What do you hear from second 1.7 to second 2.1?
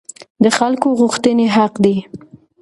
دي